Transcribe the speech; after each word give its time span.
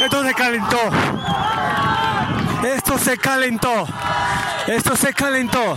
Esto 0.00 0.22
se 0.24 0.34
calentó. 0.34 0.78
Esto 2.64 2.98
se 2.98 3.16
calentó. 3.18 3.86
Esto 4.66 4.96
se 4.96 5.12
calentó. 5.12 5.76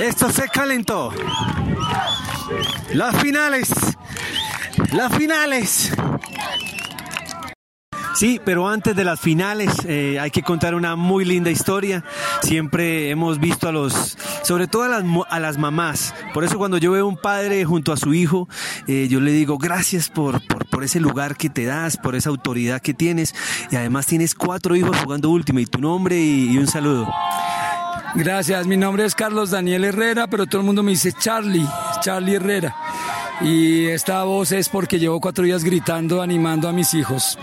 Esto 0.00 0.30
se 0.30 0.48
calentó. 0.48 1.12
Las 2.92 3.16
finales. 3.16 3.70
Las 4.92 5.12
finales. 5.16 5.92
Sí, 8.16 8.40
pero 8.42 8.66
antes 8.66 8.96
de 8.96 9.04
las 9.04 9.20
finales 9.20 9.70
eh, 9.86 10.18
hay 10.18 10.30
que 10.30 10.42
contar 10.42 10.74
una 10.74 10.96
muy 10.96 11.26
linda 11.26 11.50
historia. 11.50 12.02
Siempre 12.40 13.10
hemos 13.10 13.38
visto 13.38 13.68
a 13.68 13.72
los, 13.72 14.16
sobre 14.42 14.66
todo 14.66 14.84
a 14.84 14.88
las, 14.88 15.04
a 15.28 15.38
las 15.38 15.58
mamás. 15.58 16.14
Por 16.32 16.42
eso 16.42 16.56
cuando 16.56 16.78
yo 16.78 16.92
veo 16.92 17.06
un 17.06 17.18
padre 17.18 17.62
junto 17.66 17.92
a 17.92 17.98
su 17.98 18.14
hijo, 18.14 18.48
eh, 18.86 19.06
yo 19.10 19.20
le 19.20 19.32
digo 19.32 19.58
gracias 19.58 20.08
por, 20.08 20.40
por, 20.46 20.82
ese 20.82 20.98
lugar 20.98 21.36
que 21.36 21.50
te 21.50 21.66
das, 21.66 21.98
por 21.98 22.16
esa 22.16 22.30
autoridad 22.30 22.80
que 22.80 22.94
tienes. 22.94 23.34
Y 23.70 23.76
además 23.76 24.06
tienes 24.06 24.34
cuatro 24.34 24.74
hijos 24.76 24.96
jugando 24.96 25.28
última 25.28 25.60
y 25.60 25.66
tu 25.66 25.78
nombre 25.78 26.18
y 26.18 26.56
un 26.56 26.66
saludo. 26.66 27.12
Gracias, 28.14 28.66
mi 28.66 28.78
nombre 28.78 29.04
es 29.04 29.14
Carlos 29.14 29.50
Daniel 29.50 29.84
Herrera, 29.84 30.26
pero 30.26 30.46
todo 30.46 30.62
el 30.62 30.66
mundo 30.66 30.82
me 30.82 30.92
dice 30.92 31.12
Charlie, 31.12 31.66
Charlie 32.00 32.36
Herrera. 32.36 32.74
Y 33.42 33.86
esta 33.86 34.24
voz 34.24 34.52
es 34.52 34.68
porque 34.68 34.98
llevo 34.98 35.20
cuatro 35.20 35.44
días 35.44 35.62
gritando, 35.62 36.22
animando 36.22 36.68
a 36.68 36.72
mis 36.72 36.94
hijos. 36.94 37.38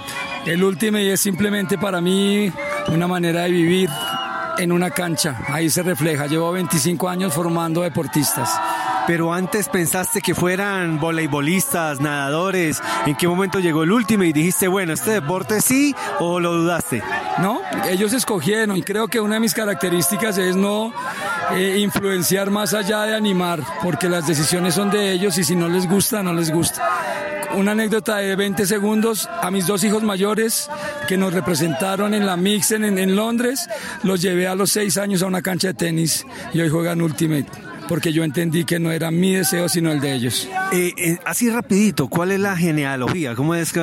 El 0.46 0.64
último 0.64 0.98
y 0.98 1.10
es 1.10 1.22
simplemente 1.22 1.78
para 1.78 2.02
mí 2.02 2.52
una 2.88 3.08
manera 3.08 3.44
de 3.44 3.52
vivir 3.52 3.90
en 4.58 4.72
una 4.72 4.90
cancha. 4.90 5.40
Ahí 5.48 5.70
se 5.70 5.84
refleja. 5.84 6.28
Llevo 6.28 6.52
25 6.52 7.10
años 7.10 7.34
formando 7.34 7.82
deportistas. 7.82 8.50
Pero 9.06 9.34
antes 9.34 9.68
pensaste 9.68 10.22
que 10.22 10.34
fueran 10.34 11.00
voleibolistas, 11.00 12.00
nadadores. 12.00 12.82
¿En 13.06 13.16
qué 13.16 13.28
momento 13.28 13.60
llegó 13.60 13.84
el 13.84 13.92
último 13.92 14.24
y 14.24 14.32
dijiste, 14.32 14.68
bueno, 14.70 14.94
este 14.94 15.12
deporte 15.12 15.62
sí 15.62 15.94
o 16.20 16.40
lo 16.40 16.54
dudaste? 16.54 17.04
No, 17.40 17.60
ellos 17.90 18.14
escogieron 18.14 18.78
y 18.78 18.82
creo 18.82 19.10
que 19.10 19.20
una 19.20 19.36
de 19.36 19.42
mis 19.42 19.54
características 19.54 20.38
es 20.38 20.56
no 20.56 20.94
eh, 21.52 21.78
influenciar 21.80 22.50
más 22.50 22.74
allá 22.74 23.04
de 23.04 23.16
animar, 23.16 23.62
porque 23.82 24.10
las 24.10 24.28
decisiones 24.28 24.76
son 24.76 24.90
de 24.90 25.12
ellos 25.12 25.38
y 25.38 25.44
si 25.44 25.56
no 25.56 25.68
les 25.68 25.88
gusta, 25.88 26.24
no 26.24 26.34
les 26.34 26.52
gusta 26.52 26.82
una 27.56 27.74
anécdota 27.74 28.18
de 28.18 28.36
20 28.36 28.66
segundos 28.66 29.30
a 29.42 29.52
mis 29.52 29.68
dos 29.68 29.84
hijos 29.84 30.02
mayores 30.02 30.70
que 31.08 31.18
nos 31.18 31.34
representaron 31.34 32.16
en 32.16 32.26
la 32.26 32.36
Mixen 32.36 32.84
en, 32.84 32.98
en, 32.98 33.16
Londres. 33.16 33.70
Los 34.02 34.22
llevé 34.22 34.48
a 34.48 34.56
los 34.56 34.72
seis 34.72 34.98
años 34.98 35.22
a 35.22 35.28
una 35.28 35.44
cancha 35.44 35.68
de 35.68 35.74
tenis 35.76 36.26
y 36.52 36.62
hoy 36.62 36.70
juegan 36.70 37.02
Ultimate 37.02 37.73
porque 37.88 38.14
yo 38.14 38.24
entendí 38.24 38.66
que 38.66 38.80
no 38.80 38.92
era 38.92 39.12
mi 39.12 39.34
deseo 39.34 39.70
sino 39.70 39.92
el 39.92 40.00
de 40.00 40.14
ellos. 40.14 40.48
Eh, 40.72 40.94
eh, 40.98 41.18
así 41.26 41.50
rapidito, 41.50 42.08
¿cuál 42.08 42.32
es 42.32 42.40
la 42.40 42.56
genealogía? 42.56 43.36
¿Cómo 43.36 43.56
es 43.56 43.74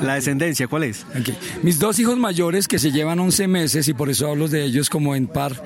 la 0.00 0.14
descendencia? 0.14 0.66
¿Cuál 0.68 0.84
es? 0.84 1.06
Mis 1.62 1.78
dos 1.78 1.98
hijos 1.98 2.16
mayores 2.16 2.68
que 2.68 2.78
se 2.78 2.90
llevan 2.90 3.20
11 3.20 3.48
meses 3.48 3.88
y 3.88 3.94
por 3.94 4.10
eso 4.10 4.28
hablo 4.28 4.48
de 4.48 4.64
ellos 4.64 4.90
como 4.90 5.14
en 5.14 5.26
par, 5.26 5.62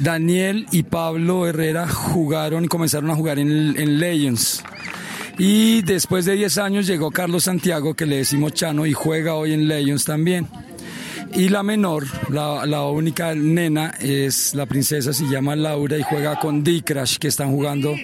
Daniel 0.00 0.66
y 0.70 0.84
Pablo 0.84 1.46
Herrera 1.46 1.88
jugaron 1.88 2.64
y 2.64 2.68
comenzaron 2.68 3.10
a 3.10 3.16
jugar 3.16 3.38
en, 3.38 3.78
en 3.78 3.98
Legends. 3.98 4.62
Y 5.38 5.82
después 5.82 6.24
de 6.26 6.34
10 6.34 6.58
años 6.58 6.86
llegó 6.86 7.10
Carlos 7.10 7.44
Santiago, 7.44 7.94
que 7.94 8.06
le 8.06 8.18
decimos 8.18 8.52
Chano, 8.54 8.86
y 8.86 8.92
juega 8.92 9.34
hoy 9.34 9.52
en 9.52 9.66
Legends 9.66 10.04
también. 10.04 10.46
Y 11.32 11.48
la 11.48 11.62
menor, 11.62 12.04
la, 12.30 12.84
única 12.84 13.34
nena, 13.34 13.94
es 14.00 14.54
la 14.54 14.66
princesa, 14.66 15.12
se 15.12 15.26
llama 15.26 15.56
Laura 15.56 15.98
y 15.98 16.02
juega 16.02 16.38
con 16.38 16.62
D-Crash, 16.62 17.18
que 17.18 17.28
están 17.28 17.50
jugando 17.50 17.94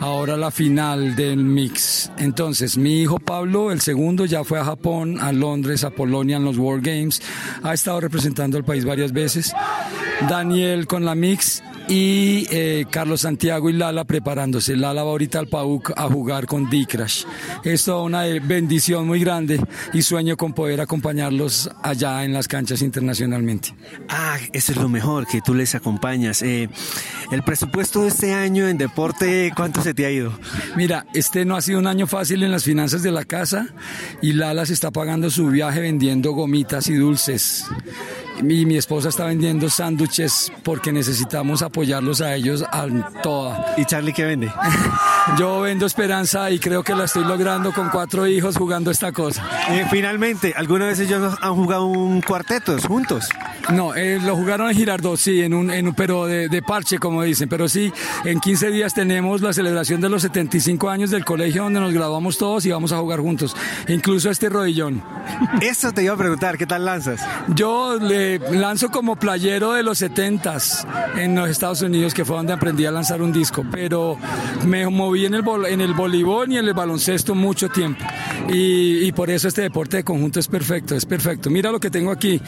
ahora 0.00 0.36
la 0.36 0.50
final 0.50 1.14
del 1.16 1.38
mix. 1.38 2.10
Entonces, 2.18 2.76
mi 2.76 3.02
hijo 3.02 3.18
Pablo, 3.18 3.70
el 3.70 3.80
segundo, 3.80 4.24
ya 4.24 4.44
fue 4.44 4.60
a 4.60 4.64
Japón, 4.64 5.18
a 5.20 5.32
Londres, 5.32 5.84
a 5.84 5.90
Polonia 5.90 6.36
en 6.36 6.44
los 6.44 6.58
World 6.58 6.84
Games. 6.84 7.22
Ha 7.62 7.74
estado 7.74 8.00
representando 8.00 8.56
al 8.56 8.64
país 8.64 8.84
varias 8.84 9.12
veces. 9.12 9.52
Daniel 10.28 10.86
con 10.86 11.04
la 11.04 11.14
mix 11.14 11.62
y 11.90 12.46
eh, 12.50 12.86
Carlos 12.88 13.22
Santiago 13.22 13.68
y 13.68 13.72
Lala 13.72 14.04
preparándose. 14.04 14.76
Lala 14.76 15.02
va 15.02 15.10
ahorita 15.10 15.40
al 15.40 15.48
PAUC 15.48 15.92
a 15.96 16.04
jugar 16.04 16.46
con 16.46 16.70
D-Crash. 16.70 17.24
Esto 17.64 18.00
es 18.00 18.06
una 18.06 18.22
bendición 18.22 19.08
muy 19.08 19.18
grande 19.18 19.60
y 19.92 20.02
sueño 20.02 20.36
con 20.36 20.52
poder 20.52 20.80
acompañarlos 20.80 21.68
allá 21.82 22.24
en 22.24 22.32
las 22.32 22.46
canchas 22.46 22.82
internacionalmente. 22.82 23.74
Ah, 24.08 24.38
eso 24.52 24.70
es 24.70 24.78
lo 24.78 24.88
mejor, 24.88 25.26
que 25.26 25.40
tú 25.40 25.52
les 25.52 25.74
acompañas. 25.74 26.42
Eh, 26.42 26.68
el 27.32 27.42
presupuesto 27.42 28.02
de 28.02 28.08
este 28.08 28.34
año 28.34 28.68
en 28.68 28.78
deporte, 28.78 29.52
¿cuánto 29.56 29.82
se 29.82 29.92
te 29.92 30.06
ha 30.06 30.12
ido? 30.12 30.32
Mira, 30.76 31.06
este 31.12 31.44
no 31.44 31.56
ha 31.56 31.60
sido 31.60 31.80
un 31.80 31.88
año 31.88 32.06
fácil 32.06 32.44
en 32.44 32.52
las 32.52 32.62
finanzas 32.62 33.02
de 33.02 33.10
la 33.10 33.24
casa 33.24 33.66
y 34.22 34.32
Lala 34.32 34.64
se 34.64 34.74
está 34.74 34.92
pagando 34.92 35.28
su 35.28 35.48
viaje 35.48 35.80
vendiendo 35.80 36.30
gomitas 36.34 36.88
y 36.88 36.94
dulces. 36.94 37.66
Mi, 38.42 38.64
mi 38.64 38.76
esposa 38.76 39.08
está 39.08 39.26
vendiendo 39.26 39.68
sándwiches 39.68 40.52
porque 40.62 40.92
necesitamos 40.92 41.62
apoyarlos 41.62 42.20
a 42.20 42.34
ellos 42.34 42.62
a 42.62 42.86
toda. 43.22 43.74
¿Y 43.76 43.84
Charlie 43.84 44.12
qué 44.12 44.24
vende? 44.24 44.52
Yo 45.38 45.60
vendo 45.60 45.86
esperanza 45.86 46.50
y 46.50 46.58
creo 46.58 46.82
que 46.82 46.94
la 46.94 47.04
estoy 47.04 47.24
logrando 47.24 47.72
con 47.72 47.90
cuatro 47.90 48.26
hijos 48.26 48.56
jugando 48.56 48.90
esta 48.90 49.12
cosa. 49.12 49.44
Eh, 49.70 49.84
finalmente, 49.90 50.54
¿alguna 50.56 50.86
vez 50.86 50.98
ellos 51.00 51.36
han 51.40 51.54
jugado 51.54 51.86
un 51.86 52.20
cuarteto 52.20 52.76
juntos? 52.78 53.28
No, 53.72 53.94
eh, 53.94 54.18
lo 54.20 54.34
jugaron 54.34 54.70
en 54.70 54.76
Girardot, 54.76 55.16
sí, 55.16 55.42
en 55.42 55.54
un, 55.54 55.70
en 55.70 55.94
pero 55.94 56.26
de, 56.26 56.62
parche, 56.62 56.98
como 56.98 57.22
dicen. 57.22 57.48
Pero 57.48 57.68
sí, 57.68 57.92
en 58.24 58.40
15 58.40 58.70
días 58.70 58.94
tenemos 58.94 59.42
la 59.42 59.52
celebración 59.52 60.00
de 60.00 60.08
los 60.08 60.22
75 60.22 60.88
años 60.88 61.10
del 61.10 61.24
colegio 61.24 61.64
donde 61.64 61.80
nos 61.80 61.92
graduamos 61.92 62.38
todos 62.38 62.64
y 62.66 62.70
vamos 62.70 62.92
a 62.92 62.98
jugar 62.98 63.20
juntos. 63.20 63.54
Incluso 63.88 64.30
este 64.30 64.48
rodillón. 64.48 65.02
Eso 65.60 65.92
te 65.92 66.02
iba 66.02 66.14
a 66.14 66.16
preguntar, 66.16 66.58
¿qué 66.58 66.66
tal 66.66 66.84
lanzas? 66.84 67.20
Yo 67.48 67.98
le 67.98 68.38
lanzo 68.38 68.90
como 68.90 69.16
playero 69.16 69.72
de 69.74 69.82
los 69.82 70.02
70s 70.02 70.86
en 71.16 71.36
los 71.36 71.48
Estados 71.48 71.82
Unidos, 71.82 72.14
que 72.14 72.24
fue 72.24 72.36
donde 72.36 72.52
aprendí 72.52 72.86
a 72.86 72.90
lanzar 72.90 73.22
un 73.22 73.32
disco. 73.32 73.64
Pero 73.70 74.18
me 74.66 74.88
moví 74.88 75.09
en 75.16 75.34
el, 75.34 75.44
en 75.68 75.80
el 75.80 75.94
voleibol 75.94 76.50
y 76.52 76.58
en 76.58 76.66
el 76.66 76.74
baloncesto 76.74 77.34
mucho 77.34 77.68
tiempo. 77.68 78.04
Y, 78.48 79.10
por 79.12 79.30
eso 79.30 79.48
este 79.48 79.62
deporte 79.62 79.98
de 79.98 80.04
conjunto 80.04 80.40
es 80.40 80.48
perfecto, 80.48 80.94
es 80.94 81.04
perfecto. 81.04 81.50
Mira 81.50 81.70
lo 81.70 81.80
que 81.80 81.90
tengo 81.90 82.10
aquí 82.10 82.40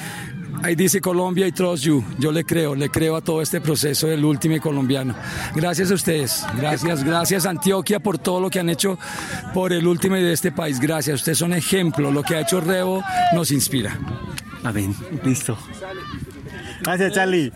Ahí 0.62 0.76
dice 0.76 1.00
Colombia 1.00 1.44
y 1.48 1.50
Trust 1.50 1.82
You. 1.82 2.04
Yo 2.20 2.30
le 2.30 2.44
creo, 2.44 2.76
le 2.76 2.88
creo 2.88 3.16
a 3.16 3.20
todo 3.20 3.42
este 3.42 3.60
proceso 3.60 4.06
del 4.06 4.24
último 4.24 4.60
colombiano. 4.60 5.12
Gracias 5.56 5.90
a 5.90 5.94
ustedes. 5.94 6.46
Gracias, 6.56 7.02
gracias 7.02 7.46
Antioquia 7.46 7.98
por 7.98 8.18
todo 8.18 8.40
lo 8.40 8.48
que 8.48 8.60
han 8.60 8.68
hecho 8.68 8.96
por 9.54 9.72
el 9.72 9.88
último 9.88 10.14
de 10.14 10.32
este 10.32 10.52
país. 10.52 10.78
Gracias. 10.78 11.16
Ustedes 11.20 11.38
son 11.38 11.52
ejemplo. 11.52 12.12
Lo 12.12 12.22
que 12.22 12.36
ha 12.36 12.42
hecho 12.42 12.60
Rebo 12.60 13.02
nos 13.34 13.50
inspira. 13.50 13.98
Amén. 14.62 14.94
Listo. 15.24 15.58
Gracias, 16.82 17.12
Charlie. 17.12 17.52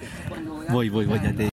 Voy, 0.68 0.88
voy, 0.88 1.06
voy. 1.06 1.50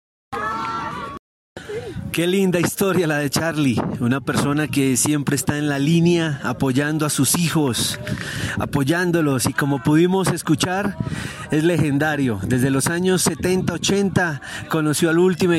Qué 2.20 2.26
linda 2.26 2.60
historia 2.60 3.06
la 3.06 3.16
de 3.16 3.31
Charlie, 3.31 3.81
una 3.98 4.20
persona 4.20 4.69
que 4.69 4.98
siempre 4.98 5.36
está 5.36 5.56
en 5.56 5.70
la 5.70 5.78
línea 5.78 6.38
apoyando 6.44 7.06
a 7.06 7.08
sus 7.08 7.38
hijos, 7.38 7.98
apoyándolos 8.58 9.47
y 9.47 9.54
como 9.54 9.82
pudimos 9.82 10.28
escuchar 10.28 10.98
es 11.50 11.64
legendario. 11.64 12.38
Desde 12.42 12.69
los 12.69 12.88
años 12.88 13.22
70, 13.22 13.72
80 13.72 14.42
conoció 14.69 15.09
al 15.09 15.19
último 15.19 15.54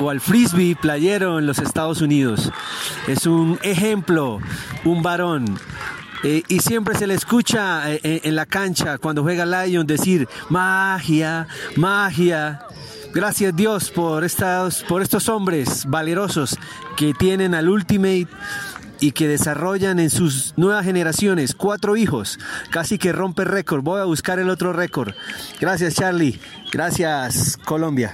o 0.00 0.10
al 0.10 0.20
frisbee 0.20 0.74
playero 0.74 1.38
en 1.38 1.46
los 1.46 1.60
Estados 1.60 2.00
Unidos. 2.00 2.50
Es 3.06 3.26
un 3.26 3.60
ejemplo, 3.62 4.40
un 4.84 5.04
varón, 5.04 5.60
eh, 6.22 6.42
y 6.48 6.58
siempre 6.58 6.96
se 6.96 7.06
le 7.06 7.14
escucha 7.14 7.90
eh, 7.90 8.20
en 8.24 8.34
la 8.34 8.46
cancha 8.46 8.98
cuando 8.98 9.22
juega 9.22 9.46
Lion 9.46 9.86
decir 9.86 10.28
magia, 10.48 11.46
magia. 11.76 12.66
Gracias 13.12 13.56
Dios 13.56 13.90
por, 13.90 14.24
estas, 14.24 14.84
por 14.84 15.02
estos 15.02 15.28
hombres 15.28 15.84
valerosos 15.86 16.56
que 16.96 17.12
tienen 17.12 17.54
al 17.54 17.68
Ultimate 17.68 18.28
y 19.00 19.12
que 19.12 19.26
desarrollan 19.26 19.98
en 19.98 20.10
sus 20.10 20.54
nuevas 20.56 20.84
generaciones 20.84 21.54
cuatro 21.54 21.96
hijos. 21.96 22.38
Casi 22.70 22.98
que 22.98 23.12
rompe 23.12 23.44
récord. 23.44 23.82
Voy 23.82 24.00
a 24.00 24.04
buscar 24.04 24.38
el 24.38 24.50
otro 24.50 24.72
récord. 24.72 25.14
Gracias 25.60 25.94
Charlie. 25.94 26.38
Gracias 26.70 27.56
Colombia. 27.64 28.12